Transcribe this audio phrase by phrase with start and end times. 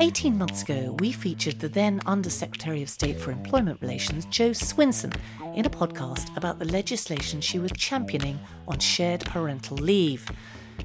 [0.00, 4.50] 18 months ago, we featured the then Under Secretary of State for Employment Relations, Jo
[4.50, 5.12] Swinson,
[5.56, 8.38] in a podcast about the legislation she was championing
[8.68, 10.30] on shared parental leave.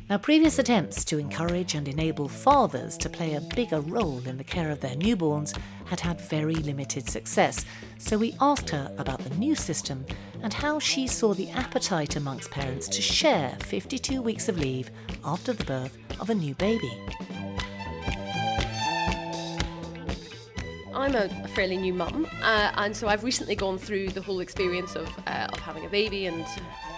[0.09, 4.43] Now, previous attempts to encourage and enable fathers to play a bigger role in the
[4.43, 7.65] care of their newborns had had very limited success,
[7.99, 10.07] so we asked her about the new system
[10.41, 14.89] and how she saw the appetite amongst parents to share 52 weeks of leave
[15.23, 16.91] after the birth of a new baby.
[20.93, 24.39] I'm a, a fairly new mum, uh, and so I've recently gone through the whole
[24.39, 26.45] experience of, uh, of having a baby, and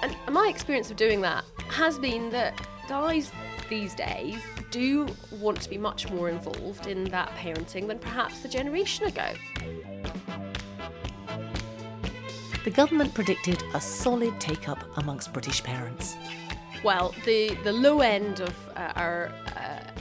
[0.02, 3.32] and my experience of doing that has been that guys
[3.70, 4.38] these days
[4.70, 9.34] do want to be much more involved in that parenting than perhaps a generation ago.
[12.64, 16.16] The government predicted a solid take up amongst British parents.
[16.84, 19.32] Well, the, the low end of uh, our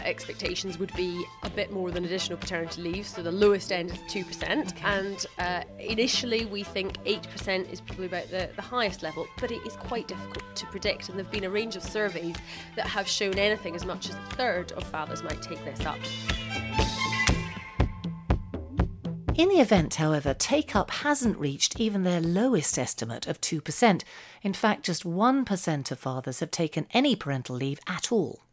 [0.05, 3.07] expectations would be a bit more than additional paternity leave.
[3.07, 4.43] So the lowest end is 2%.
[4.43, 4.81] Okay.
[4.85, 9.67] And uh, initially, we think 8% is probably about the, the highest level, but it
[9.67, 11.09] is quite difficult to predict.
[11.09, 12.37] And there have been a range of surveys
[12.77, 15.99] that have shown anything as much as a third of fathers might take this up.
[19.37, 24.05] In the event, however, take up hasn't reached even their lowest estimate of 2%.
[24.43, 28.44] In fact, just 1% of fathers have taken any parental leave at all.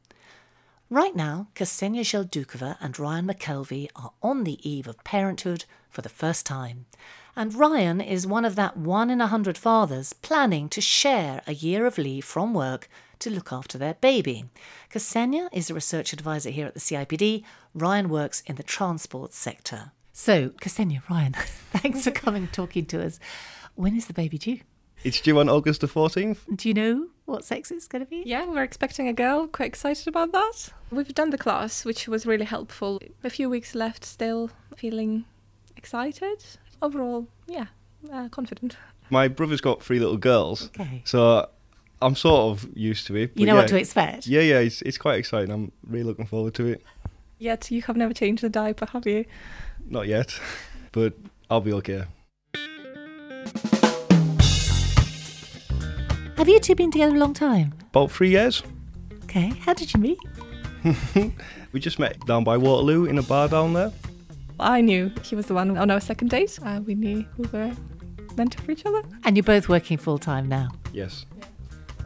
[0.91, 6.09] Right now, Ksenia Zeldukova and Ryan McKelvey are on the eve of parenthood for the
[6.09, 6.85] first time.
[7.33, 11.53] And Ryan is one of that one in a hundred fathers planning to share a
[11.53, 14.49] year of leave from work to look after their baby.
[14.93, 17.45] Ksenia is a research advisor here at the CIPD.
[17.73, 19.93] Ryan works in the transport sector.
[20.11, 21.31] So, Ksenia, Ryan,
[21.71, 23.17] thanks for coming and talking to us.
[23.75, 24.59] When is the baby due?
[25.05, 26.39] It's due on August the 14th.
[26.53, 28.23] Do you know what sex it's going to be?
[28.25, 29.47] Yeah, we're expecting a girl.
[29.47, 30.69] Quite excited about that.
[30.91, 32.99] We've done the class, which was really helpful.
[33.23, 35.25] A few weeks left, still feeling
[35.77, 36.43] excited.
[36.81, 37.67] Overall, yeah,
[38.11, 38.77] uh, confident.
[39.09, 40.69] My brother's got three little girls.
[40.79, 41.01] Okay.
[41.05, 41.49] So
[42.01, 43.31] I'm sort of used to it.
[43.35, 44.27] You know yeah, what to expect?
[44.27, 45.51] Yeah, yeah, it's, it's quite exciting.
[45.51, 46.83] I'm really looking forward to it.
[47.39, 49.25] Yet you have never changed the diaper, have you?
[49.87, 50.39] Not yet,
[50.91, 51.13] but
[51.49, 52.03] I'll be okay.
[56.41, 57.71] Have you two been together a long time?
[57.91, 58.63] About three years.
[59.25, 59.49] Okay.
[59.59, 60.17] How did you meet?
[61.71, 63.91] we just met down by Waterloo in a bar down there.
[64.59, 66.57] I knew he was the one on our second date.
[66.65, 67.71] Uh, we knew we were
[68.37, 69.03] meant for each other.
[69.23, 70.69] And you're both working full time now.
[70.93, 71.27] Yes.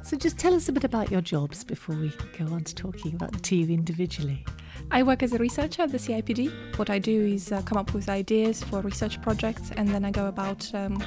[0.04, 3.16] So just tell us a bit about your jobs before we go on to talking
[3.16, 4.44] about the two individually.
[4.92, 6.78] I work as a researcher at the CIPD.
[6.78, 10.12] What I do is uh, come up with ideas for research projects and then I
[10.12, 11.02] go about um,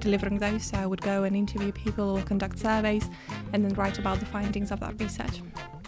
[0.00, 0.64] delivering those.
[0.64, 3.08] So I would go and interview people or conduct surveys
[3.52, 5.42] and then write about the findings of that research.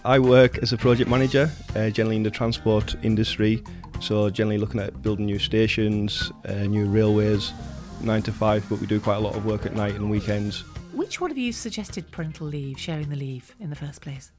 [0.04, 3.62] I work as a project manager, uh, generally in the transport industry.
[4.00, 7.52] So, generally looking at building new stations, uh, new railways,
[8.00, 10.64] nine to five, but we do quite a lot of work at night and weekends.
[10.94, 14.32] Which one of you suggested parental leave, sharing the leave in the first place?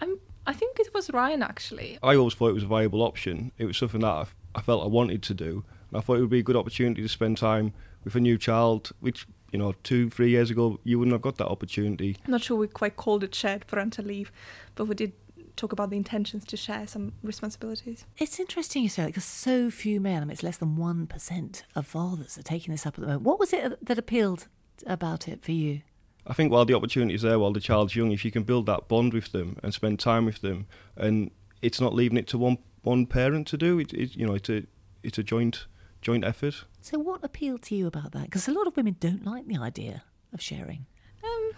[0.00, 1.98] I'm, I think it was Ryan actually.
[2.02, 3.52] I always thought it was a viable option.
[3.58, 5.64] It was something that I, I felt I wanted to do.
[5.90, 7.72] And I thought it would be a good opportunity to spend time
[8.06, 11.38] with a new child, which, you know, two, three years ago, you wouldn't have got
[11.38, 12.16] that opportunity.
[12.24, 14.30] I'm not sure we quite called it shared parental leave,
[14.76, 15.12] but we did
[15.56, 18.06] talk about the intentions to share some responsibilities.
[18.16, 21.62] It's interesting you say that because so few men, I mean, it's less than 1%
[21.74, 23.24] of fathers are taking this up at the moment.
[23.24, 24.46] What was it that appealed
[24.86, 25.80] about it for you?
[26.28, 28.66] I think while the opportunity is there, while the child's young, if you can build
[28.66, 32.38] that bond with them and spend time with them, and it's not leaving it to
[32.38, 34.64] one one parent to do, it, it you know, it's a
[35.02, 35.66] it's a joint
[36.02, 36.64] joint effort.
[36.86, 38.26] So, what appealed to you about that?
[38.26, 40.86] Because a lot of women don't like the idea of sharing.
[41.24, 41.50] Um,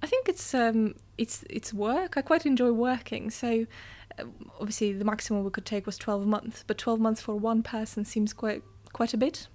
[0.00, 2.16] I think it's um, it's it's work.
[2.16, 3.30] I quite enjoy working.
[3.30, 3.66] So,
[4.16, 4.26] uh,
[4.60, 8.04] obviously, the maximum we could take was twelve months, but twelve months for one person
[8.04, 9.48] seems quite quite a bit.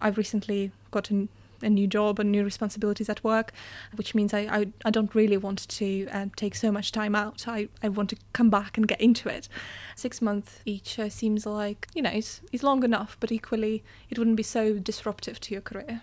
[0.00, 1.30] I've recently gotten
[1.62, 3.52] a new job and new responsibilities at work,
[3.94, 7.48] which means I, I, I don't really want to um, take so much time out.
[7.48, 9.48] I, I want to come back and get into it.
[9.94, 14.18] Six months each uh, seems like, you know, it's, it's long enough, but equally it
[14.18, 16.02] wouldn't be so disruptive to your career.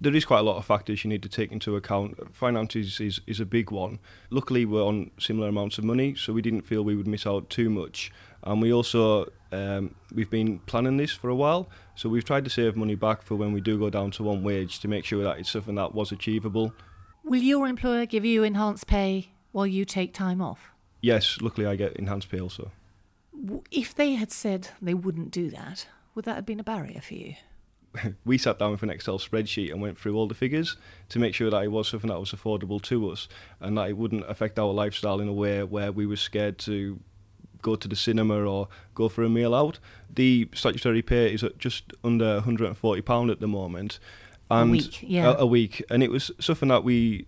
[0.00, 2.34] There is quite a lot of factors you need to take into account.
[2.34, 4.00] Finances is, is a big one.
[4.28, 7.48] Luckily, we're on similar amounts of money, so we didn't feel we would miss out
[7.48, 8.12] too much.
[8.42, 12.50] And we also um, we've been planning this for a while, so we've tried to
[12.50, 15.22] save money back for when we do go down to one wage to make sure
[15.22, 16.72] that it's something that was achievable.
[17.22, 20.70] Will your employer give you enhanced pay while you take time off?
[21.00, 22.72] Yes, luckily I get enhanced pay also.
[23.70, 27.14] If they had said they wouldn't do that, would that have been a barrier for
[27.14, 27.34] you?
[28.24, 30.76] we sat down with an Excel spreadsheet and went through all the figures
[31.08, 33.28] to make sure that it was something that was affordable to us
[33.60, 36.98] and that it wouldn't affect our lifestyle in a way where we were scared to
[37.64, 39.80] go to the cinema or go for a meal out.
[40.14, 43.98] The statutory pay is at just under 140 pound at the moment,
[44.50, 45.32] and week, yeah.
[45.32, 47.26] a, a week, and it was something that we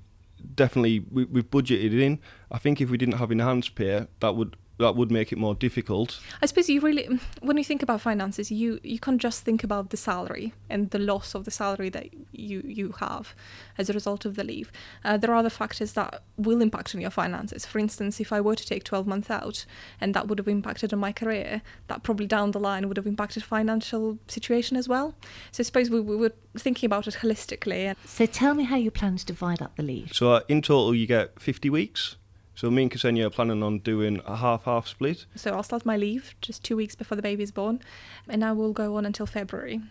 [0.54, 2.20] definitely we, we've budgeted in.
[2.52, 5.54] I think if we didn't have enhanced pay, that would that would make it more
[5.54, 6.20] difficult.
[6.42, 9.90] I suppose you really, when you think about finances, you you can't just think about
[9.90, 13.34] the salary and the loss of the salary that you you have
[13.78, 14.70] as a result of the leave.
[15.04, 17.64] Uh, there are other factors that will impact on your finances.
[17.64, 19.64] For instance, if I were to take 12 months out
[20.00, 23.06] and that would have impacted on my career, that probably down the line would have
[23.06, 25.14] impacted financial situation as well.
[25.52, 27.94] So I suppose we, we were thinking about it holistically.
[28.04, 30.12] So tell me how you plan to divide up the leave.
[30.12, 32.16] So uh, in total, you get 50 weeks.
[32.56, 35.26] So me and Ksenia are planning on doing a half-half split.
[35.34, 37.82] So I'll start my leave just two weeks before the baby is born,
[38.30, 39.82] and I will go on until February.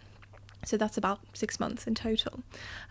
[0.66, 2.44] So that's about six months in total.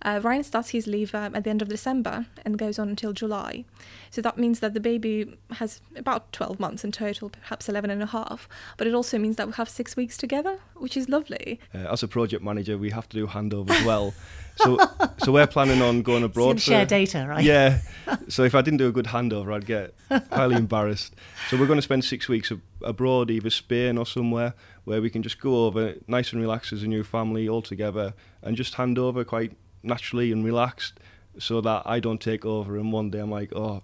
[0.03, 3.13] Uh, Ryan starts his leave um, at the end of December and goes on until
[3.13, 3.65] July.
[4.11, 8.03] So that means that the baby has about 12 months in total, perhaps 11 and
[8.03, 8.49] a half.
[8.77, 11.59] But it also means that we have six weeks together, which is lovely.
[11.75, 14.15] Uh, as a project manager, we have to do handover as well.
[14.57, 14.79] so,
[15.19, 16.61] so we're planning on going abroad.
[16.61, 17.43] So share data, right?
[17.45, 17.81] Yeah.
[18.29, 19.95] so if I didn't do a good handover, I'd get
[20.31, 21.15] highly embarrassed.
[21.49, 24.55] So we're going to spend six weeks ab- abroad, either Spain or somewhere,
[24.85, 28.15] where we can just go over nice and relaxed as a new family all together,
[28.43, 29.53] and just hand over quite
[29.83, 30.99] naturally and relaxed,
[31.39, 32.77] so that I don't take over.
[32.77, 33.83] And one day I'm like, oh.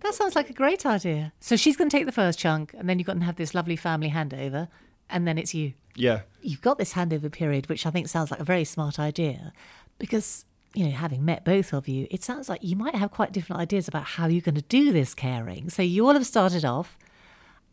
[0.00, 1.32] That sounds like a great idea.
[1.40, 3.54] So she's going to take the first chunk, and then you've got to have this
[3.54, 4.68] lovely family handover,
[5.08, 5.74] and then it's you.
[5.96, 6.22] Yeah.
[6.42, 9.52] You've got this handover period, which I think sounds like a very smart idea
[9.98, 10.44] because
[10.74, 13.62] you know, having met both of you, it sounds like you might have quite different
[13.62, 15.70] ideas about how you're going to do this caring.
[15.70, 16.98] So you all have started off,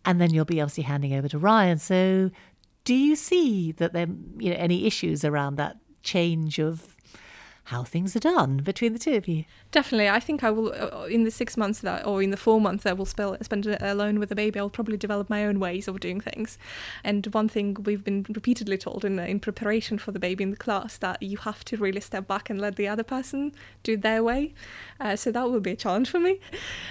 [0.05, 1.77] and then you'll be obviously handing over to Ryan.
[1.77, 2.31] So,
[2.83, 4.07] do you see that there,
[4.37, 6.95] you know, any issues around that change of
[7.65, 9.45] how things are done between the two of you?
[9.71, 10.73] Definitely, I think I will.
[10.73, 13.65] Uh, in the six months that, or in the four months that I will spend
[13.67, 16.57] alone with the baby, I'll probably develop my own ways of doing things.
[17.03, 20.57] And one thing we've been repeatedly told in in preparation for the baby in the
[20.57, 23.53] class that you have to really step back and let the other person
[23.83, 24.53] do their way.
[24.99, 26.39] Uh, so that will be a challenge for me.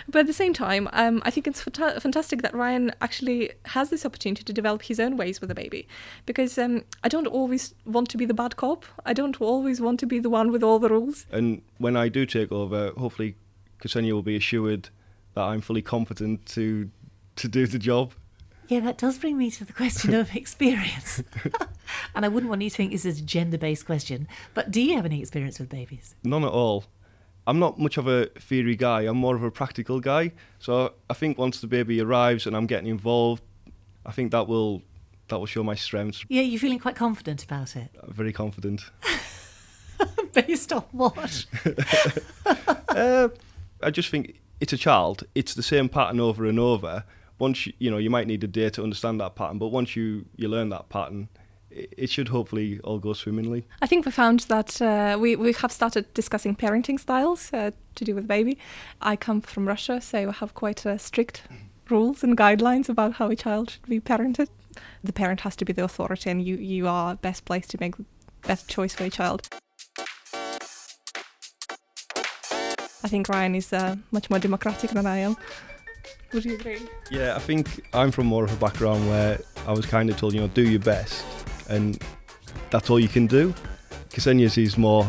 [0.08, 3.90] But at the same time, um, I think it's fanta- fantastic that Ryan actually has
[3.90, 5.86] this opportunity to develop his own ways with the baby,
[6.26, 8.84] because um, I don't always want to be the bad cop.
[9.04, 11.26] I don't always want to be the one with all the rules.
[11.30, 13.36] And when I do take over, hopefully
[13.82, 14.90] Ksenia will be assured
[15.34, 16.90] that I'm fully competent to
[17.36, 18.12] to do the job.
[18.68, 21.22] Yeah, that does bring me to the question of experience.
[22.14, 24.80] and I wouldn't want you to think this is a gender based question, but do
[24.80, 26.14] you have any experience with babies?
[26.22, 26.84] None at all.
[27.46, 30.32] I'm not much of a theory guy, I'm more of a practical guy.
[30.60, 33.42] So I think once the baby arrives and I'm getting involved,
[34.06, 34.82] I think that will
[35.28, 36.24] that will show my strengths.
[36.28, 37.90] Yeah, you're feeling quite confident about it.
[38.08, 38.82] Very confident.
[40.46, 41.46] Based on what?
[42.88, 43.28] uh,
[43.82, 45.24] I just think it's a child.
[45.34, 47.04] It's the same pattern over and over.
[47.38, 49.96] Once you, you know, you might need a day to understand that pattern, but once
[49.96, 51.28] you you learn that pattern,
[51.70, 53.64] it, it should hopefully all go swimmingly.
[53.80, 58.04] I think we found that uh, we we have started discussing parenting styles uh, to
[58.04, 58.58] do with baby.
[59.00, 61.42] I come from Russia, so I have quite uh, strict
[61.88, 64.48] rules and guidelines about how a child should be parented.
[65.02, 67.96] The parent has to be the authority, and you you are best placed to make
[67.96, 68.04] the
[68.46, 69.48] best choice for a child.
[73.02, 75.36] I think Ryan is uh, much more democratic than I am.
[76.32, 76.78] Would you agree?
[77.10, 80.34] Yeah, I think I'm from more of a background where I was kind of told,
[80.34, 81.24] you know, do your best,
[81.68, 82.00] and
[82.70, 83.54] that's all you can do.
[84.10, 85.06] Ksenia's is more,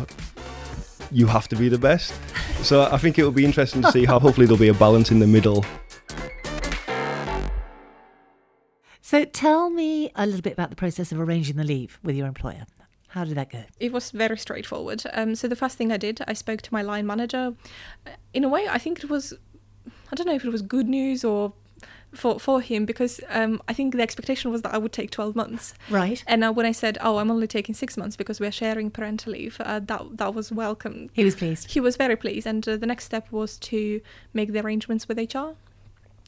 [1.11, 2.13] you have to be the best.
[2.61, 5.09] So I think it will be interesting to see how hopefully there'll be a balance
[5.09, 5.65] in the middle.
[9.01, 12.27] So tell me a little bit about the process of arranging the leave with your
[12.27, 12.67] employer.
[13.11, 13.63] How did that go?
[13.79, 15.03] It was very straightforward.
[15.11, 17.53] Um, so the first thing I did, I spoke to my line manager.
[18.33, 19.33] In a way, I think it was,
[20.11, 21.51] I don't know if it was good news or
[22.13, 25.35] for for him because um, I think the expectation was that I would take 12
[25.35, 25.73] months.
[25.89, 26.23] Right.
[26.27, 29.33] And uh, when I said, "Oh, I'm only taking six months because we're sharing parental
[29.33, 31.09] leave," uh, that that was welcome.
[31.13, 31.71] He was pleased.
[31.71, 34.01] He was very pleased, and uh, the next step was to
[34.33, 35.55] make the arrangements with HR.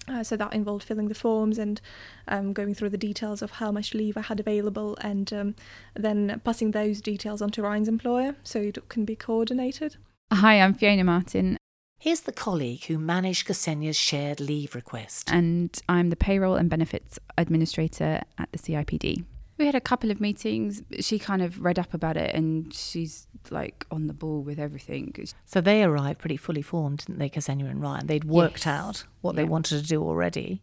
[0.08, 1.80] Uh, so that involved filling the forms and
[2.28, 5.56] um, going through the details of how much leave I had available, and um,
[5.94, 9.98] then passing those details on to Ryan's employer so it can be coordinated.
[10.32, 11.58] Hi, I'm Fiona Martin.
[12.00, 15.30] Here's the colleague who managed Ksenia's shared leave request.
[15.32, 19.24] And I'm the payroll and benefits administrator at the CIPD.
[19.64, 20.84] We had a couple of meetings.
[21.00, 25.16] She kind of read up about it and she's like on the ball with everything.
[25.46, 28.08] So they arrived pretty fully formed, didn't they, Ksenia and Ryan?
[28.08, 28.68] They'd worked Yes.
[28.68, 30.62] out what they wanted to do already.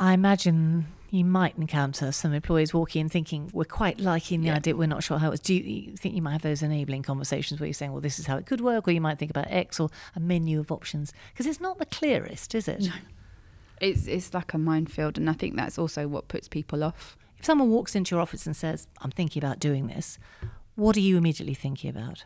[0.00, 4.56] I imagine you might encounter some employees walking in thinking, we're quite liking the Yeah.
[4.56, 5.40] idea, we're not sure how it's.
[5.40, 8.18] Do you, you think you might have those enabling conversations where you're saying, well, this
[8.18, 10.72] is how it could work, or you might think about X or a menu of
[10.72, 11.12] options?
[11.32, 12.80] Because it's not the clearest, is it?
[12.80, 12.92] No.
[13.80, 17.16] It's it's like a minefield, and I think that's also what puts people off.
[17.40, 20.18] If someone walks into your office and says, I'm thinking about doing this,
[20.74, 22.24] what are you immediately thinking about?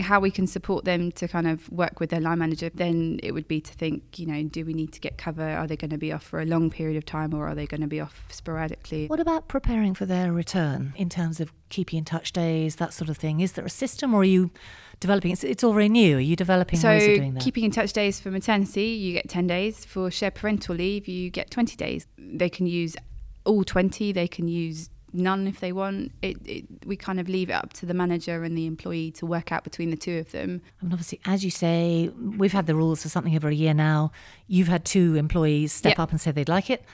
[0.00, 3.32] how we can support them to kind of work with their line manager, then it
[3.32, 5.46] would be to think, you know, do we need to get cover?
[5.46, 7.66] Are they going to be off for a long period of time or are they
[7.66, 9.06] going to be off sporadically?
[9.06, 13.10] What about preparing for their return in terms of keeping in touch days, that sort
[13.10, 13.40] of thing?
[13.40, 14.50] Is there a system or are you
[14.98, 15.30] developing?
[15.30, 16.16] It's, it's all very new.
[16.16, 17.42] Are you developing so ways of doing that?
[17.42, 19.84] keeping in touch days for maternity, you get 10 days.
[19.84, 22.06] For shared parental leave, you get 20 days.
[22.16, 22.96] They can use
[23.44, 26.12] all 20, they can use none if they want.
[26.22, 29.26] It, it, we kind of leave it up to the manager and the employee to
[29.26, 30.62] work out between the two of them.
[30.80, 33.74] I mean, obviously, as you say, we've had the rules for something over a year
[33.74, 34.10] now.
[34.46, 35.98] You've had two employees step Yep.
[35.98, 36.84] up and say they'd like it.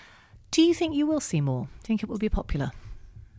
[0.51, 1.65] Do you think you will see more?
[1.65, 2.73] Do you think it will be popular?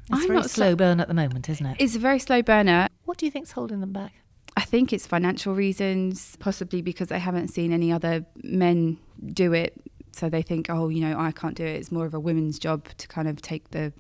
[0.04, 1.76] It's I'm a very not slow burn at the moment, isn't it?
[1.80, 2.88] It's a very slow burner.
[3.06, 4.14] What do you think's holding them back?
[4.58, 8.98] I think it's financial reasons, possibly because they haven't seen any other men
[9.34, 9.74] do it.
[10.20, 11.78] So they think, oh, you know, I can't do it.
[11.78, 13.94] It's more of a women's job to kind of take the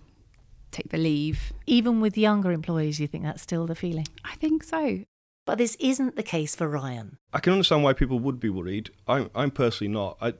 [0.71, 1.53] take the leave.
[1.65, 4.07] Even with younger employees, you think that's still the feeling?
[4.25, 5.05] I think so.
[5.45, 7.17] But this isn't the case for Ryan.
[7.33, 8.91] I can understand why people would be worried.
[9.07, 10.17] I'm, I'm personally not.
[10.21, 10.33] I,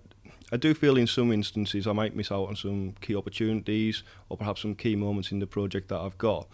[0.52, 4.38] I do feel in some instances I might miss out on some key opportunities or
[4.38, 6.48] perhaps some key moments in the project that I've got.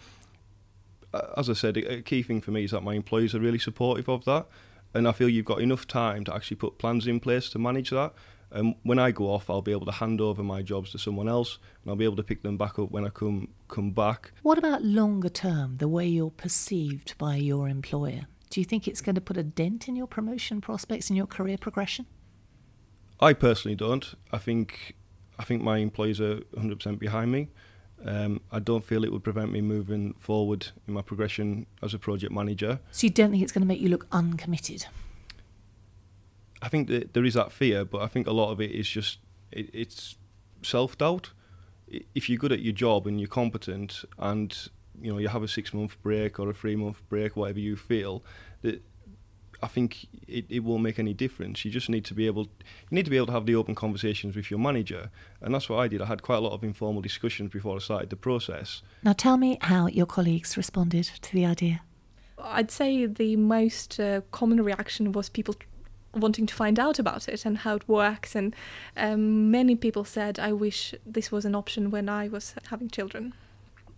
[1.36, 3.58] As I said, a a key thing for me is that my employees are really
[3.58, 4.46] supportive of that,
[4.94, 7.90] and I feel you've got enough time to actually put plans in place to manage
[7.90, 8.14] that.
[8.50, 11.28] And when I go off, I'll be able to hand over my jobs to someone
[11.28, 14.32] else, and I'll be able to pick them back up when I come come back.
[14.42, 18.26] What about longer term, the way you're perceived by your employer?
[18.50, 21.26] Do you think it's going to put a dent in your promotion prospects and your
[21.26, 22.06] career progression?
[23.18, 24.14] I personally don't.
[24.30, 24.94] I think
[25.38, 27.48] I think my employees are 100% behind me.
[28.04, 31.98] Um, I don't feel it would prevent me moving forward in my progression as a
[31.98, 32.78] project manager.
[32.90, 34.86] So you don't think it's going to make you look uncommitted?
[36.62, 38.88] I think that there is that fear, but I think a lot of it is
[38.88, 39.18] just
[39.52, 40.16] it, it's
[40.62, 41.32] self doubt.
[42.14, 44.56] If you're good at your job and you're competent, and
[45.00, 47.76] you know you have a six month break or a three month break, whatever you
[47.76, 48.24] feel,
[48.62, 48.82] that
[49.62, 51.64] I think it, it won't make any difference.
[51.64, 53.74] You just need to be able you need to be able to have the open
[53.74, 55.10] conversations with your manager,
[55.40, 56.02] and that's what I did.
[56.02, 58.82] I had quite a lot of informal discussions before I started the process.
[59.02, 61.82] Now tell me how your colleagues responded to the idea.
[62.38, 65.54] I'd say the most uh, common reaction was people
[66.16, 68.34] wanting to find out about it and how it works.
[68.34, 68.54] And
[68.96, 73.34] um, many people said, I wish this was an option when I was having children.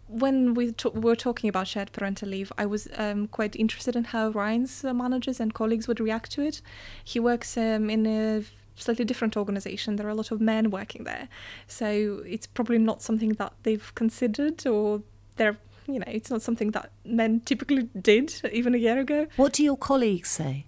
[0.08, 4.30] When we were talking about shared parental leave, I was um, quite interested in how
[4.30, 6.62] Ryan's managers and colleagues would react to it.
[7.04, 8.42] He works um, in a
[8.74, 9.96] slightly different organization.
[9.96, 11.28] There are a lot of men working there.
[11.66, 15.02] So it's probably not something that they've considered or
[15.36, 15.58] they're
[15.88, 19.26] you know, it's not something that men typically did even a year ago.
[19.36, 20.66] What do your colleagues say?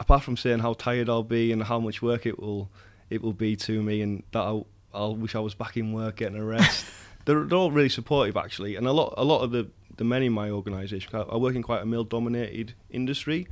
[0.00, 2.70] Apart from saying how tired I'll be and how much work it will
[3.08, 6.16] it will be to me, and that I'll, I'll wish I was back in work
[6.16, 6.86] getting a rest.
[7.24, 10.22] they're, they're all really supportive actually, and a lot a lot of the the men
[10.22, 13.46] in my organisation, I I work in quite a male dominated industry,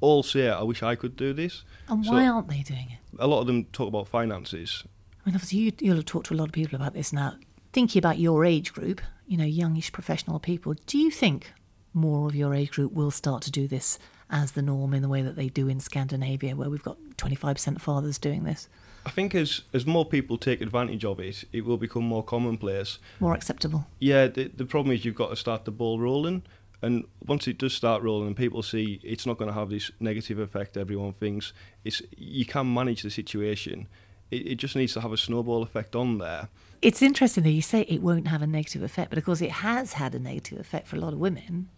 [0.00, 1.64] all say I wish I could do this.
[1.88, 2.98] And So- why aren't they doing it?
[3.18, 4.84] A lot of them talk about finances.
[5.24, 7.34] I mean, obviously, you, you'll have talked to a lot of people about this now.
[7.72, 11.52] Thinking about your age group, you know, youngish professional people, do you think
[11.94, 13.98] more of your age group will start to do this
[14.34, 17.80] as the norm in the way that they do in Scandinavia, where we've got 25%
[17.80, 18.68] fathers doing this?
[19.06, 22.98] I think as as more people take advantage of it, it will become more commonplace.
[23.20, 23.86] More acceptable?
[24.00, 26.42] Yeah, the, the problem is you've got to start the ball rolling.
[26.82, 29.90] And once it does start rolling and people see it's not going to have this
[30.00, 33.86] negative effect everyone thinks, it's you can manage the situation.
[34.30, 36.48] It, it just needs to have a snowball effect on there.
[36.82, 39.52] It's interesting that you say it won't have a negative effect, but of course, it
[39.52, 41.68] has had a negative effect for a lot of women.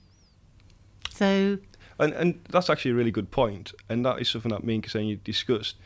[1.11, 1.59] So,
[1.99, 3.73] And and that's actually a really good point.
[3.89, 5.77] And that is something that me and Ksenia discussed.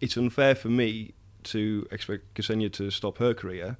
[0.00, 1.14] It's unfair for me
[1.44, 3.76] to expect Ksenia to stop her career,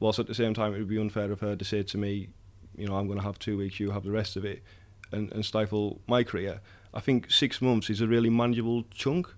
[0.00, 2.28] whilst at the same time it would be unfair of her to say to me,
[2.76, 4.62] you know, I'm going to have two weeks, you have the rest of it,
[5.10, 6.60] and, and stifle my career.
[6.92, 9.28] I think six months is a really manageable chunk.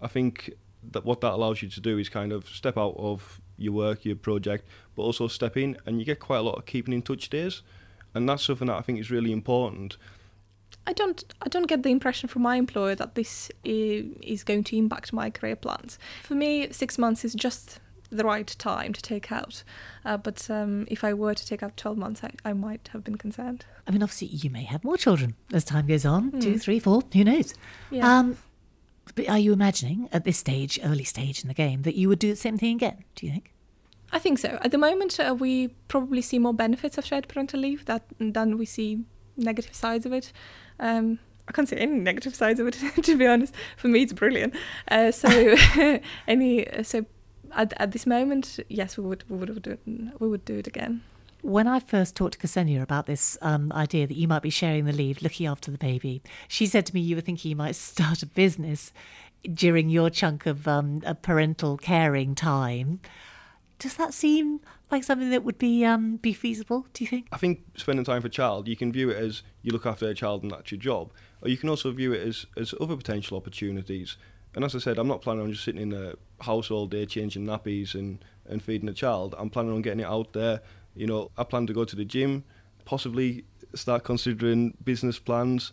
[0.00, 0.52] I think
[0.92, 4.04] that what that allows you to do is kind of step out of your work,
[4.04, 7.02] your project, but also step in, and you get quite a lot of keeping in
[7.02, 7.62] touch days,
[8.14, 9.96] and that's something that I think is really important.
[10.88, 14.76] I don't I don't get the impression from my employer that this is going to
[14.76, 15.98] impact my career plans.
[16.22, 17.80] For me, six months is just
[18.10, 19.62] the right time to take out.
[20.04, 23.04] Uh, but um, if I were to take out 12 months, I, I might have
[23.04, 23.66] been concerned.
[23.86, 26.40] I mean, obviously, you may have more children as time goes on Hmm.
[26.40, 27.52] two, three, four, who knows?
[27.90, 28.08] Yeah.
[28.18, 28.38] Um,
[29.14, 32.18] but are you imagining at this stage, early stage in the game, that you would
[32.18, 33.04] do the same thing again?
[33.14, 33.52] Do you think?
[34.10, 34.58] I think so.
[34.62, 38.56] At the moment, uh, we probably see more benefits of shared parental leave that, than
[38.56, 39.04] we see
[39.36, 40.32] negative sides of it.
[40.80, 41.18] Um,
[41.48, 43.54] I can't see any negative sides of it, to be honest.
[43.76, 44.54] For me, it's brilliant.
[44.90, 45.28] Uh, so,
[46.28, 47.06] any uh, so
[47.52, 49.80] at, at this moment, yes, we would we would do it,
[50.20, 51.02] we would do it again.
[51.40, 54.86] When I first talked to Ksenia about this um, idea that you might be sharing
[54.86, 57.76] the leave, looking after the baby, she said to me you were thinking you might
[57.76, 58.92] start a business
[59.54, 63.00] during your chunk of um, a parental caring time.
[63.78, 66.86] Does that seem like something that would be um, be feasible?
[66.92, 67.28] Do you think?
[67.30, 70.08] I think spending time for a child, you can view it as you look after
[70.08, 72.96] a child and that's your job, or you can also view it as as other
[72.96, 74.16] potential opportunities.
[74.54, 77.06] And as I said, I'm not planning on just sitting in a house all day
[77.06, 79.34] changing nappies and and feeding a child.
[79.38, 80.60] I'm planning on getting it out there.
[80.94, 82.44] You know, I plan to go to the gym,
[82.84, 83.44] possibly
[83.74, 85.72] start considering business plans,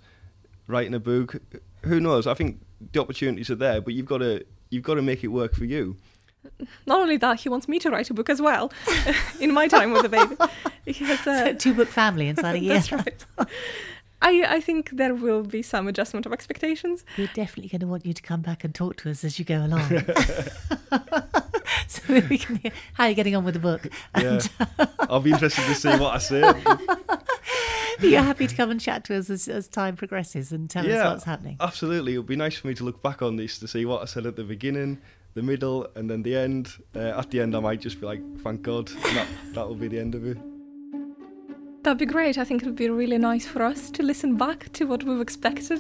[0.68, 1.38] writing a book.
[1.84, 2.28] Who knows?
[2.28, 5.30] I think the opportunities are there, but you've got to you've got to make it
[5.30, 5.98] work for you.
[6.86, 8.72] Not only that, he wants me to write a book as well
[9.40, 10.36] in my time with the baby.
[10.86, 12.76] He has So a, two book family inside a year.
[12.76, 13.26] that's right.
[14.22, 17.04] I, I think there will be some adjustment of expectations.
[17.18, 19.46] We're definitely going to want you to come back and talk to us as you
[19.46, 19.82] go along.
[21.88, 23.88] so that we can hear how you're getting on with the book.
[24.18, 24.42] Yeah,
[25.10, 26.54] I'll be interested to see what I say.
[28.02, 31.04] You're happy to come and chat to us as, as time progresses and tell us
[31.12, 31.58] what's happening.
[31.60, 32.14] Absolutely.
[32.14, 34.06] It would be nice for me to look back on this to see what I
[34.06, 35.00] said at the beginning,
[35.36, 36.72] the middle, and then the end.
[36.96, 38.88] Uh, at the end, I might just be like, thank God.
[38.88, 40.38] That, that will be the end of it.
[41.84, 42.40] That'd be great.
[42.40, 45.22] I think it would be really nice for us to listen back to what we've
[45.22, 45.80] expected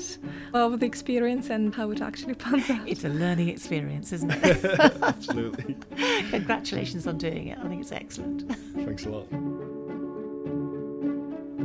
[0.53, 2.87] of the experience and how it actually pans out.
[2.87, 4.63] It's a learning experience, isn't it?
[5.01, 5.75] Absolutely.
[6.29, 7.57] Congratulations on doing it.
[7.57, 8.55] I think it's excellent.
[8.75, 9.74] Thanks a lot.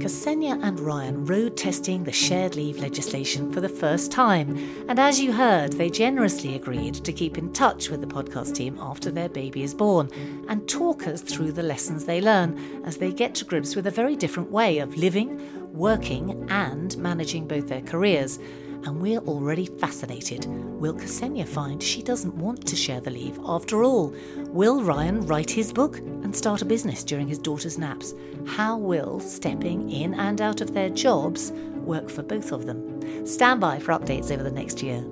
[0.01, 4.57] Ksenia and Ryan road testing the shared leave legislation for the first time,
[4.89, 8.79] and as you heard, they generously agreed to keep in touch with the podcast team
[8.81, 10.09] after their baby is born
[10.49, 13.91] and talk us through the lessons they learn as they get to grips with a
[13.91, 15.39] very different way of living,
[15.75, 18.39] working, and managing both their careers.
[18.85, 20.47] And we're already fascinated.
[20.47, 24.15] Will Ksenia find she doesn't want to share the leave after all?
[24.49, 28.15] Will Ryan write his book and start a business during his daughter's naps?
[28.47, 31.53] How will stepping in and out of their jobs
[31.85, 33.27] work for both of them?
[33.27, 35.05] Stand by for updates over the next year.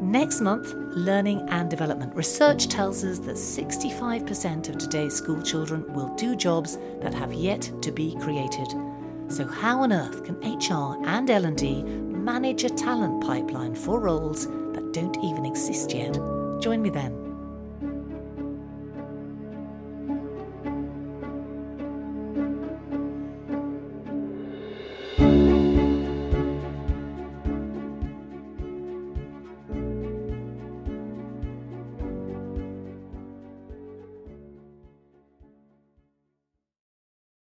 [0.00, 2.16] Next month, learning and development.
[2.16, 7.70] Research tells us that 65% of today's school children will do jobs that have yet
[7.82, 8.68] to be created.
[9.28, 11.84] So how on earth can HR and L&D
[12.22, 16.14] manage a talent pipeline for roles that don't even exist yet?
[16.60, 17.21] Join me then.